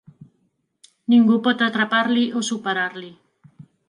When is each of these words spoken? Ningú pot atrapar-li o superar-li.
Ningú 1.13 1.37
pot 1.47 1.61
atrapar-li 1.65 2.23
o 2.39 2.41
superar-li. 2.49 3.11